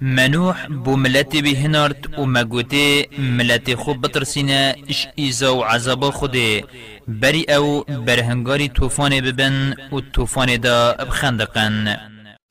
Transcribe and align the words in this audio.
منوح 0.00 0.66
بو 0.66 0.96
ملت 0.96 1.36
بهنارت 1.36 2.18
و 2.18 2.26
مگوته 2.26 3.06
ملت 3.18 3.74
خوب 3.74 4.00
بترسینه 4.06 4.76
اش 4.88 5.08
ایزا 5.14 5.56
و 5.56 5.64
عذاب 5.64 6.10
خوده 6.10 6.64
بری 7.08 7.46
أو 7.48 7.84
برهنگاری 7.84 8.68
توفان 8.68 9.20
ببن 9.20 9.74
و 9.92 10.00
توفان 10.00 10.56
دا 10.56 10.92
بخندقن. 10.92 11.96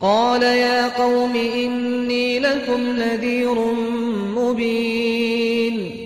قال 0.02 0.44
يا 0.44 0.98
قوم 0.98 1.36
إني 1.36 2.40
لكم 2.40 2.82
نذير 2.82 3.56
مبين. 4.36 5.98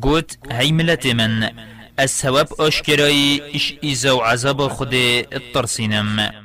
گوت 0.00 0.38
هی 0.50 0.72
ملت 0.72 1.06
من 1.06 1.50
السواب 1.98 2.48
آشکرایی 2.58 3.40
اش 3.54 3.74
ایزا 3.80 4.16
و 4.16 4.20
عذاب 4.20 4.68
خوده 4.68 5.26
الترسینم 5.32 6.41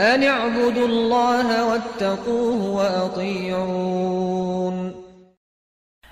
أن 0.00 0.22
اعبدوا 0.22 0.86
الله 0.86 1.64
واتقوه 1.64 2.62
وأطيعون 2.62 4.30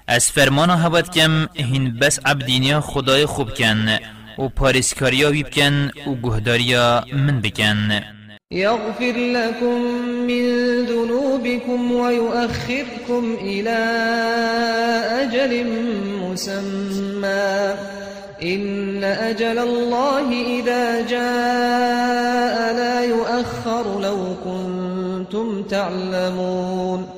از 0.08 0.30
فرمان 0.30 0.70
هوت 0.70 1.10
کم 1.10 1.46
هین 1.54 1.98
بس 1.98 2.20
عبدینیا 2.26 2.80
خدای 2.80 3.26
خوب 3.26 3.54
کن 3.54 3.98
و 4.38 4.48
پارسکاریا 4.48 5.30
وی 5.30 5.42
بکن 5.42 5.90
و 6.06 6.14
گهداریا 6.22 7.04
من 7.12 7.40
بکن. 7.40 8.17
يغفر 8.52 9.12
لكم 9.16 9.82
من 10.02 10.44
ذنوبكم 10.84 11.92
ويؤخركم 11.92 13.36
إلى 13.40 13.78
أجل 15.22 15.66
مسمى. 16.22 17.74
إن 18.42 19.04
أجل 19.04 19.58
الله 19.58 20.32
إذا 20.32 21.00
جاء 21.00 22.76
لا 22.76 23.04
يؤخر 23.04 24.00
لو 24.00 24.18
كنتم 24.44 25.62
تعلمون. 25.62 27.17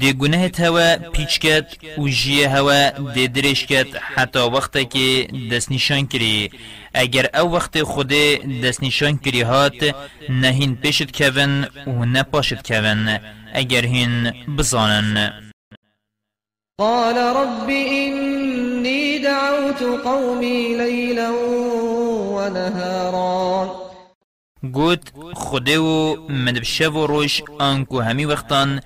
دی 0.00 0.12
گناه 0.12 0.50
هوا 0.58 0.96
پیچ 1.12 1.40
کت 1.40 1.68
و 1.98 2.08
جیه 2.08 2.48
هوا 2.48 2.90
دی 3.14 3.28
درش 3.28 3.66
کت 3.66 3.86
حتی 4.14 4.38
وقت 4.38 4.90
که 4.90 5.28
دست 5.52 5.72
نشان 5.72 6.06
کری. 6.06 6.50
اگر 6.94 7.40
او 7.40 7.52
وقت 7.52 7.82
خود 7.82 8.12
دست 8.64 8.82
نشان 8.82 9.18
کری 9.18 9.40
هات 9.40 9.94
نهین 10.28 10.76
پیشت 10.76 11.22
کون 11.22 11.66
و 11.86 12.04
نپاشت 12.04 12.72
کون 12.72 13.18
اگر 13.54 13.84
هین 13.86 14.32
بزانن. 14.58 15.32
قال 16.78 17.18
رب 17.18 17.70
إني 17.70 19.18
دعوت 19.18 19.82
قومي 20.04 20.76
ليلا 20.76 21.30
ونهارا 22.36 23.41
گوت 24.62 25.12
خوده 25.34 25.78
و 25.78 26.16
من 26.28 26.60
و 26.96 27.06
روش 27.06 27.42
آنکو 27.58 28.00
همی 28.00 28.24
وقتان 28.24 28.80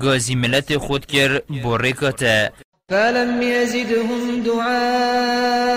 گازی 0.00 0.34
ملت 0.34 0.76
خود 0.76 1.06
کر 1.06 1.38
بو 1.62 1.76
ریکاته 1.76 2.52
فلم 2.90 3.42
يزدهم 3.42 4.42
دعائي 4.42 5.70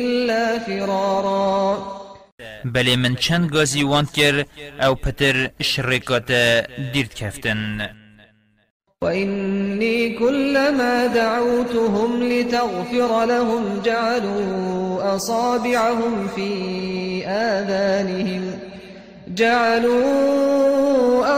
إلا 0.00 0.58
فرارا. 0.58 1.78
بله 2.64 2.96
من 2.96 3.14
چند 3.14 3.50
گازی 3.50 3.82
واند 3.82 4.12
کر 4.12 4.44
أو 4.82 4.94
پتر 4.94 5.50
شریکاته 5.62 6.66
دیرد 6.92 7.14
کفتن. 7.14 7.90
وإني 9.04 10.18
كلما 10.18 11.06
دعوتهم 11.06 12.22
لتغفر 12.22 13.24
لهم 13.24 13.82
جعلوا 13.84 15.16
أصابعهم 15.16 16.28
في 16.36 17.26
آذانهم 17.26 18.58
جعلوا 19.28 20.40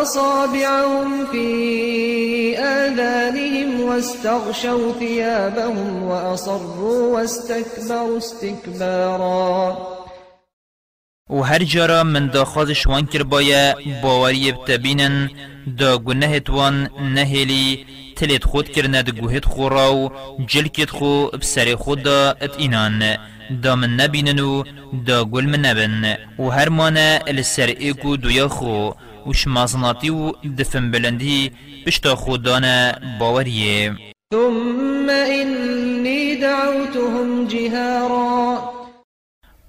أصابعهم 0.02 1.26
في 1.26 2.58
آذانهم 2.58 3.80
واستغشوا 3.80 4.92
ثيابهم 4.92 6.02
وأصروا 6.02 7.14
واستكبروا 7.14 8.18
استكبارا 8.18 9.91
و 11.32 11.42
هر 11.42 11.62
جارا 11.62 12.02
من 12.04 12.26
دا 12.26 12.44
خازش 12.44 12.86
وان 12.86 13.06
کر 13.06 13.22
بایا 13.22 13.74
باوری 14.02 14.52
بتبینن 14.52 15.30
دا 15.78 15.98
گناهت 15.98 16.50
وان 16.50 16.88
نهلی 17.14 17.86
تلت 18.16 18.44
خود 18.44 18.68
کرنه 18.68 19.02
دا 19.02 19.12
گوهت 19.12 19.44
خورا 19.44 19.94
و 19.94 20.10
جلکت 20.46 20.90
خو 20.90 21.26
بسر 21.26 21.76
خود 21.76 22.02
دا 22.02 22.30
ات 22.40 22.54
اینان. 22.58 23.16
دا 23.62 23.76
من 23.76 23.96
نبینن 24.00 24.40
و 24.40 24.64
دا 25.06 25.24
گل 25.24 25.44
من 25.44 25.60
نبن. 25.60 26.16
و 26.38 26.48
هر 26.48 26.68
مانه 26.68 27.20
السر 27.26 27.66
ایکو 27.78 28.16
دویا 28.16 28.48
خو. 28.48 28.90
و 29.26 29.32
شمازناتی 29.32 30.10
و 30.10 30.32
دفن 30.58 30.90
بلندی 30.90 31.50
بشتا 31.86 32.16
خودانه 32.16 32.94
باوریه. 33.20 33.96
ثم 34.32 35.10
إني 35.10 36.36
دعوتهم 36.36 37.48
جهارا. 37.48 38.71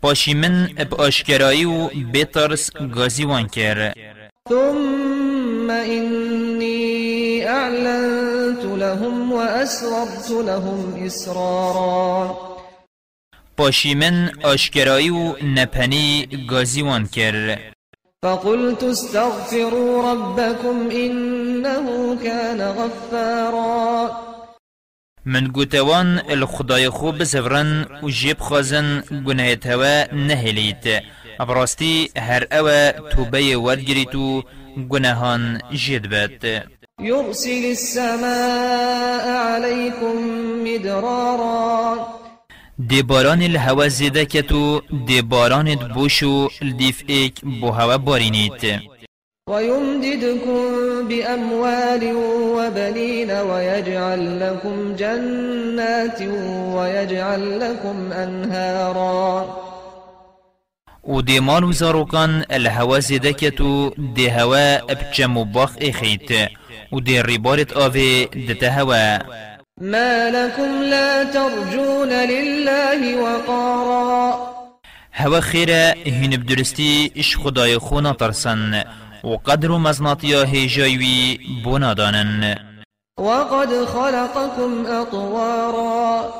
پاشی 0.04 0.34
من 0.34 0.70
اب 0.78 1.02
آشکرایی 1.02 1.66
و 1.66 1.88
بیترس 1.88 2.72
گازی 2.96 3.26
وان 3.26 3.48
کر. 3.48 3.94
ثم 4.50 5.72
إني 5.72 7.44
أعلنت 7.48 8.66
لهم 8.66 9.32
وأسررت 9.32 10.32
لهم 10.32 11.06
إسرارا. 11.06 12.38
پاشی 13.58 13.96
من 13.96 14.32
آشکرایی 14.44 15.10
و 15.10 15.34
نپنی 15.44 16.28
گازی 16.50 16.82
وان 16.82 17.08
کر. 17.08 17.58
فقلت 18.24 18.84
استغفروا 18.84 20.12
ربكم 20.12 20.90
إنه 20.92 22.18
كان 22.24 22.62
غفارا. 22.62 24.33
من 25.26 25.48
گوتوان 25.48 26.22
الخدای 26.30 26.90
خوب 26.90 27.18
بزفرن 27.18 27.86
و 28.04 28.10
جیب 28.10 28.40
خازن 28.40 29.04
گناه 29.26 29.56
توا 29.56 30.04
نهلیت 30.14 31.04
ابراستی 31.40 32.10
هر 32.18 32.48
أو 32.52 32.92
توبه 33.10 33.58
ورگریتو 33.58 34.44
گناهان 34.90 35.62
جید 35.72 36.10
بد. 36.10 36.64
يرسل 37.00 37.66
السماء 37.66 39.28
عليكم 39.28 40.16
مدرارا. 40.64 41.98
دی 42.90 43.04
باران 43.04 43.42
الهوا 43.42 43.88
زیده 43.88 44.26
کتو 44.26 44.82
دی 45.08 45.22
باران 45.22 45.76
بوشو 45.76 46.50
الدیف 46.62 47.04
ایک 47.08 47.42
بو 47.62 47.72
هوا 47.72 47.98
بارینیت 47.98 48.62
ويمددكم 49.50 50.62
بأموال 51.08 52.16
وبنين 52.56 53.32
ويجعل 53.32 54.40
لكم 54.40 54.96
جنات 54.96 56.22
ويجعل 56.76 57.60
لكم 57.60 58.12
أنهارا. 58.12 59.46
و 61.04 61.22
دی 61.22 61.40
مال 61.40 61.64
و 61.64 61.72
زاروکان 61.72 62.44
الهوا 62.52 63.00
زیده 63.00 63.32
کتو 63.32 63.90
دی 64.16 64.28
هوا 64.30 64.78
ابچم 64.78 65.38
و 65.38 65.46
باخ 65.46 65.72
اخیت 65.82 66.50
و 66.92 67.00
دی 67.00 67.22
ریبارت 67.22 67.74
آوه 67.74 68.26
دته 68.50 68.70
هوا. 68.70 69.20
ما 69.82 70.30
لكم 70.30 70.84
لا 70.84 71.24
ترجون 71.24 72.10
لله 72.10 73.22
وقارا. 73.24 74.54
هوا 75.14 75.40
خیره 75.40 75.96
هین 76.06 76.38
بدرستی 76.38 77.12
إش 77.18 77.38
خدای 77.38 77.78
خونا 77.78 78.14
ترسن. 78.14 78.84
و 79.24 79.38
قدر 79.38 79.72
و 79.72 79.78
مزناطیا 79.78 80.44
هیجایوی 80.44 81.40
بونا 81.64 81.94
دانن 81.94 82.56
وقد 83.18 83.86
خلقكم 83.86 84.86
أطوارا. 84.86 86.34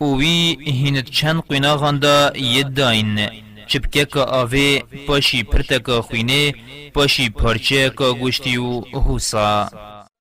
و 0.00 0.04
وی 0.04 0.56
هینت 0.60 1.10
چند 1.10 1.42
قیناغان 1.48 1.98
دا 1.98 2.32
ید 2.36 2.74
داین 2.74 3.28
چپکه 3.66 4.04
که 4.04 4.20
آوه 4.20 4.78
پاشی 5.06 5.42
پرتکا 5.42 6.02
خوینه 6.02 6.54
پاشی 6.94 7.30
پارچه 7.30 7.90
که 7.98 8.12
گوشتی 8.20 8.56
و 8.56 8.80
حوصا 8.80 9.68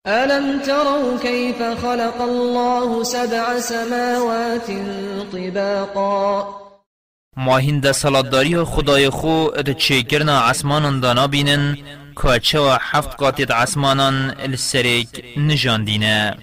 ألم 0.07 0.59
تروا 0.59 1.17
كيف 1.17 1.57
خلق 1.81 2.21
الله 2.21 3.03
سبع 3.03 3.59
سماوات 3.59 4.71
طباقا؟ 5.31 6.62
ما 7.37 7.57
هند 7.57 7.91
سلطداری 7.91 8.63
خدای 8.63 9.09
خو 9.09 9.47
اد 9.55 9.71
چه 9.71 10.03
کرنا 10.03 10.39
عسمانان 10.39 10.99
دانا 10.99 11.27
بینن 11.27 11.77
که 12.21 12.39
چه 12.39 12.59
و 12.59 12.77
هفت 12.81 13.15
قاطت 13.15 13.51
عسمانان 13.51 14.35
السرک 14.39 15.23
نجان 15.37 15.83
دینه. 15.83 16.37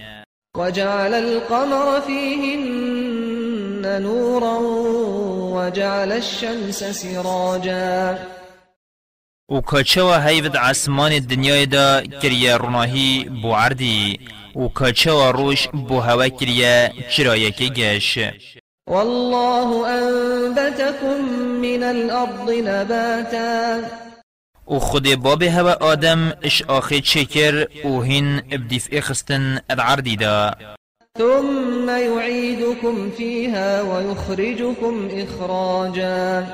وجعل 0.56 1.14
القمر 1.14 2.00
فيهن 2.00 4.02
نورا 4.02 4.58
وجعل 5.54 6.12
الشمس 6.12 6.84
سراجا. 6.84 8.18
و 9.50 9.60
کچوا 9.66 10.18
هیود 10.18 10.56
عسمان 10.56 11.18
دنیای 11.18 11.66
دا 11.66 12.02
کریا 12.22 12.56
روناهی 12.56 13.24
بو 13.42 13.54
عردی 13.54 14.20
و 14.56 14.68
کچوا 14.68 15.30
روش 15.30 15.68
بو 15.68 16.00
هوا 16.00 16.28
کریا 16.28 16.88
چرایکی 17.10 17.70
گش. 17.70 18.18
والله 18.90 19.86
أنبتكم 19.86 21.24
من 21.62 21.82
الأرض 21.82 22.50
نباتا. 22.50 23.80
و 24.66 24.78
خود 24.78 25.14
باب 25.22 25.42
هوا 25.42 25.72
آدم 25.72 26.32
اش 26.44 26.62
آخی 26.62 27.00
چکر 27.00 27.66
و 27.84 28.02
هین 28.02 28.42
ابدیف 28.52 28.88
اخستن 28.92 29.60
العردی 29.70 30.16
دا 30.16 30.54
ثم 31.18 31.88
يعيدكم 31.88 33.10
فيها 33.10 33.82
ويخرجكم 33.82 35.08
إخراجا. 35.12 36.46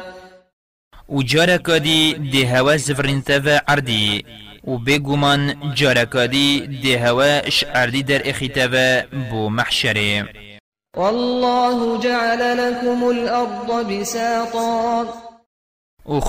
و 1.08 1.22
جارکادی 1.22 2.14
ده 2.32 2.58
هوا 2.58 2.76
زفرین 2.76 3.22
تفا 3.22 3.60
عردی. 3.68 4.24
و 4.64 4.78
بگومان 4.78 5.72
جارکادی 5.74 6.80
ده 6.82 6.98
هوا 6.98 7.40
اش 7.46 7.64
عردی 7.64 8.02
در 8.02 8.28
اخی 8.28 8.48
تفا 8.48 9.06
بو 9.30 9.48
محشره. 9.48 10.45
والله 10.96 12.00
جعل 12.00 12.58
لكم 12.58 13.10
الأرض 13.10 13.92
بساطا. 13.92 15.06
و 16.06 16.20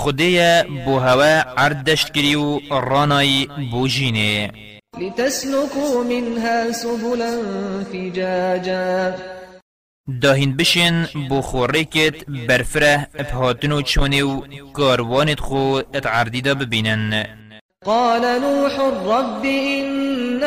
بو 0.86 0.98
هوا 0.98 1.42
عرد 1.58 1.84
دشت 1.84 2.10
کری 2.10 2.36
و 2.36 2.60
رانای 2.72 3.48
بو 3.72 3.88
جینه 3.88 4.52
لتسلكوا 5.00 6.04
منها 6.04 6.72
سبلا 6.72 7.32
فجاجا. 7.92 9.16
داهین 10.22 10.58
بشین 10.58 11.08
بو 11.30 11.42
خورکت 11.42 12.26
برفره 12.48 13.08
بهاتن 13.18 13.72
و 13.72 13.82
چونه 13.82 14.24
و 14.24 14.42
کاروانت 14.74 15.40
خو 15.40 15.82
ات 15.94 16.06
عردی 16.06 16.42
دا 16.42 16.54
ببینن 16.54 17.26
قال 17.86 18.22
نوح 18.22 18.74
رب 19.06 19.46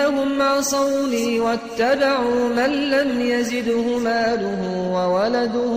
إنهم 0.00 0.42
عصوني 0.42 1.40
واتبعوا 1.40 2.48
من 2.48 2.90
لم 2.90 3.20
يزده 3.20 3.98
ماله 3.98 4.62
وولده 4.94 5.74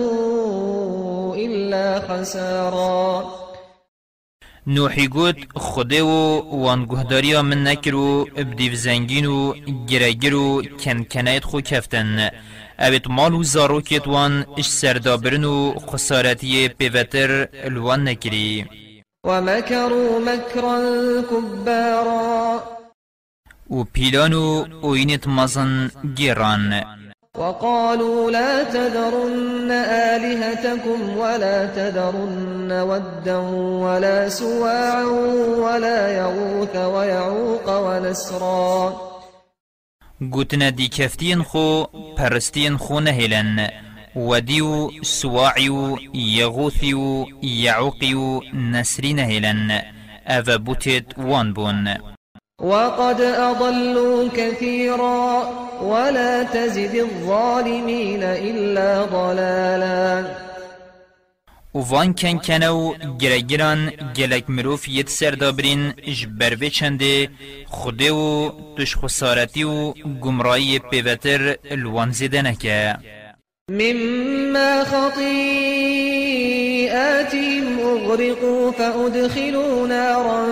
إلا 1.36 2.00
خسارا. 2.00 3.24
نوحی 4.66 5.08
گوت 5.08 5.36
خوده 5.56 6.02
و 6.02 6.42
وانگهداریا 6.64 7.42
من 7.42 7.66
نکرو 7.66 8.26
ابدیو 8.36 8.74
زنگین 8.74 9.26
و 9.26 9.54
گرگر 9.88 10.34
و 10.34 10.62
کنکنایت 10.62 11.44
خو 11.44 11.60
کفتن. 11.60 12.30
اوید 12.78 13.08
مال 13.08 13.34
و 13.34 13.42
زاروکت 13.42 14.06
وان 14.08 14.46
اش 14.58 14.68
سردابرن 14.68 15.44
و 15.44 15.74
خسارتی 15.74 16.68
پیوتر 16.68 17.48
الوان 17.64 18.08
نکری. 18.08 18.64
ومكروا 19.26 20.18
مكرا 20.18 20.78
كبارا. 21.30 22.73
و 23.74 23.84
پیلان 23.84 24.32
و 24.32 24.64
اوینت 24.82 25.28
مزن 25.28 25.90
گیران. 26.16 26.84
وقالوا 27.38 28.30
لا 28.30 28.64
تذرن 28.64 29.70
آلهتكم 30.14 31.18
ولا 31.18 31.66
تذرن 31.66 32.72
ودا 32.72 33.38
ولا 33.84 34.28
سواعا 34.28 35.04
ولا 35.64 36.00
يغوث 36.12 36.76
ويعوق 36.76 37.68
ونسرا. 37.68 38.92
گوتنا 40.20 40.70
دی 40.70 40.88
کفتین 40.88 41.42
خو 41.42 41.84
پرستین 42.16 42.76
خو 42.76 43.00
نهلن 43.00 43.68
ودیو 44.16 44.90
سواعیو 45.04 45.96
یغوثیو 46.14 47.26
یعوقیو 47.42 48.40
نسری 48.54 49.12
نهلن 49.12 49.70
اوه 50.28 50.56
بوتت 50.56 51.18
وان 51.18 51.52
بون. 51.52 52.13
وقد 52.64 53.20
أضلوا 53.20 54.28
كثيرا 54.36 55.44
ولا 55.82 56.42
تزد 56.42 56.94
الظالمين 56.94 58.22
إلا 58.22 59.04
ضلالا. 59.04 60.24
وان 61.74 62.14
کن 62.14 62.38
کنو 62.38 62.94
گرگران 63.20 63.90
گلک 64.16 64.44
مروف 64.50 64.88
ید 64.88 65.08
سردابرین 65.08 65.92
جبر 65.92 66.54
به 66.54 66.70
چنده 66.70 67.28
خوده 67.66 68.12
و 68.12 68.50
دش 68.78 68.96
خسارتی 68.96 69.64
و 69.64 69.92
گمرایی 70.20 70.78
پیوتر 70.78 71.56
الوان 71.70 72.10
زیده 72.10 72.42
نکه 72.42 72.96
مما 73.68 74.84
خطيئاتهم 76.94 77.78
أغرقوا 77.80 78.72
فأدخلوا 78.72 79.86
نارا 79.88 80.46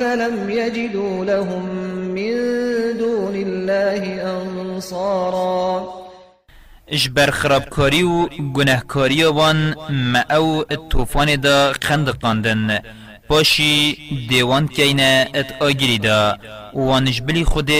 فلم 0.00 0.50
يجدوا 0.50 1.24
لهم 1.24 1.64
من 2.14 2.34
دون 2.98 3.34
الله 3.34 4.02
أنصارا. 4.22 5.88
اجبر 6.88 7.30
خرابکاری 7.30 8.02
و 8.02 8.26
گناهکاری 8.54 9.24
وان 9.24 9.74
ما 9.90 10.24
أو 10.30 10.64
الطوفان 10.70 11.36
دا 11.36 11.72
خندقاندن. 11.82 12.78
پاشی 13.28 13.96
دیوان 14.28 14.68
کینه 14.68 15.28
ات 15.34 15.62
آگیری 15.62 15.98
دا 15.98 16.38
وانش 16.74 17.20
بلی 17.20 17.44
خود 17.44 17.70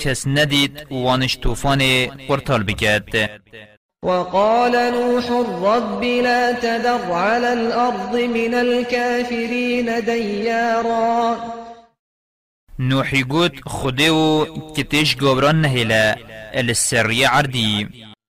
کس 0.00 0.26
ندید 0.26 0.86
وانش 0.90 1.38
طوفان 1.38 2.06
قرطال 2.28 2.62
بکد 2.62 3.30
وقال 4.04 4.72
نوح 4.72 5.30
رب 5.62 6.04
لا 6.04 6.52
تذر 6.52 7.12
على 7.12 7.52
الأرض 7.52 8.16
من 8.16 8.54
الكافرين 8.54 10.04
ديارا. 10.04 11.36
نوحی 12.78 13.22
گوت 13.22 13.52
خوده 13.66 14.10
و 14.10 14.44
کتش 14.76 15.16
گابران 15.16 15.62
نهیلا 15.62 16.14
السری 16.54 17.24
عردی. 17.24 17.88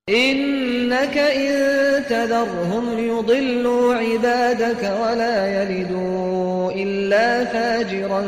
إنك 0.09 1.18
إن 1.18 2.03
تذرهم 2.09 2.97
يضلوا 3.00 3.95
عبادك 3.95 4.83
ولا 4.83 5.63
يلدوا 5.63 6.71
إلا 6.71 7.45
فاجرا 7.45 8.24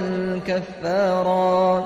كفارا. 0.48 1.84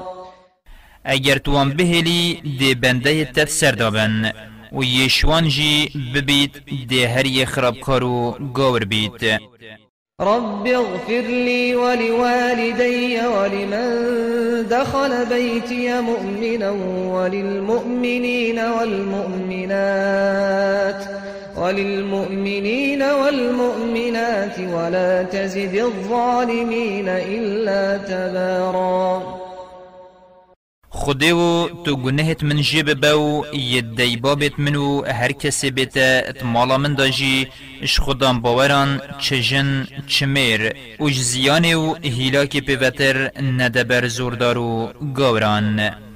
اگر 1.06 1.38
توان 1.38 1.70
بهلی 1.70 2.42
دی 2.60 2.76
بنده 2.76 3.24
تف 3.24 3.50
سردابن 3.50 4.32
و 4.72 4.84
یشوان 4.84 5.48
جی 5.48 5.90
ببید 6.16 6.64
دی 6.90 7.04
هر 7.04 7.26
یه 7.26 7.46
خرابکارو 7.46 8.36
گاور 8.54 8.86
بید 8.86 9.40
رب 10.22 10.68
اغفر 10.68 11.22
لي 11.22 11.76
ولوالدي 11.76 13.20
ولمن 13.28 14.68
دخل 14.70 15.26
بيتي 15.26 16.02
مؤمنا 16.02 16.72
وللمؤمنين 17.14 18.60
والمؤمنات 18.60 19.98
وللمؤمنين 21.58 23.02
والمؤمنات 23.02 24.60
ولا 24.60 25.24
تزد 25.24 25.76
الظالمين 25.76 27.10
إلا 27.10 27.98
تبارا. 27.98 29.37
خوده 31.08 31.34
و 31.34 31.70
تو 31.84 31.96
گنهت 31.96 32.44
من 32.44 32.62
جیب 32.62 32.94
باو 32.94 33.46
یدی 33.56 34.18
بابت 34.18 34.60
منو 34.60 35.06
هر 35.06 35.32
کسی 35.32 35.72
بیت 35.72 35.98
اتمالا 35.98 36.78
من 36.78 36.94
داجی 36.94 37.48
اش 37.82 38.00
خودم 38.00 38.42
باوران 38.42 39.02
چه 39.20 39.42
جن 39.42 39.88
چه 40.08 40.26
میر. 40.26 40.74
و 41.76 41.96
پیوتر 42.62 43.32
ندبر 43.42 44.08
زوردار 44.08 44.58
و 44.58 44.94
گاوران. 45.14 46.07